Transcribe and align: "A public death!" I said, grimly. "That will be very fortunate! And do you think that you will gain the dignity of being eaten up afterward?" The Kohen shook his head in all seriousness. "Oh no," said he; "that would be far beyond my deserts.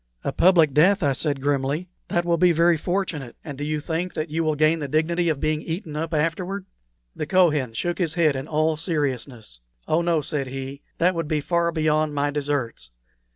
"A 0.23 0.31
public 0.31 0.73
death!" 0.73 1.03
I 1.03 1.13
said, 1.13 1.41
grimly. 1.41 1.87
"That 2.07 2.25
will 2.25 2.39
be 2.39 2.51
very 2.51 2.75
fortunate! 2.75 3.35
And 3.43 3.55
do 3.55 3.63
you 3.63 3.79
think 3.79 4.15
that 4.15 4.31
you 4.31 4.43
will 4.43 4.55
gain 4.55 4.79
the 4.79 4.87
dignity 4.87 5.29
of 5.29 5.39
being 5.39 5.61
eaten 5.61 5.95
up 5.95 6.11
afterward?" 6.11 6.65
The 7.15 7.27
Kohen 7.27 7.73
shook 7.73 7.99
his 7.99 8.15
head 8.15 8.35
in 8.35 8.47
all 8.47 8.75
seriousness. 8.77 9.59
"Oh 9.87 10.01
no," 10.01 10.21
said 10.21 10.47
he; 10.47 10.81
"that 10.97 11.13
would 11.13 11.27
be 11.27 11.39
far 11.39 11.71
beyond 11.71 12.15
my 12.15 12.31
deserts. 12.31 12.89